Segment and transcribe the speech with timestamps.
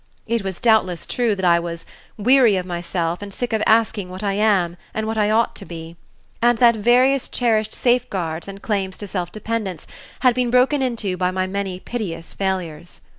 [0.25, 1.85] It was doubtless true that I was
[2.17, 5.63] "Weary of myself and sick of asking What I am and what I ought to
[5.63, 5.95] be,"
[6.41, 9.85] and that various cherished safeguards and claims to self dependence
[10.21, 13.01] had been broken into by many piteous failures.